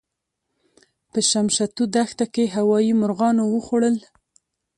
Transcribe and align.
په 1.11 1.19
شمشتو 1.29 1.83
دښته 1.95 2.25
کې 2.33 2.53
هوايي 2.55 2.93
مرغانو 3.01 3.43
وخوړل. 3.49 3.95